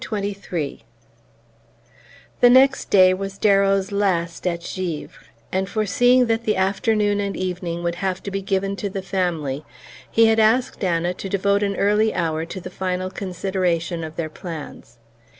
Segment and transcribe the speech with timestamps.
[0.09, 0.83] BOOK IV XXIII
[2.39, 5.13] The next day was Darrow's last at Givre
[5.51, 9.63] and, foreseeing that the afternoon and evening would have to be given to the family,
[10.09, 14.27] he had asked Anna to devote an early hour to the final consideration of their
[14.27, 14.97] plans.